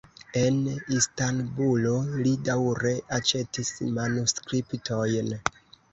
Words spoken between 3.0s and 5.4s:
aĉetis manuskriptojn.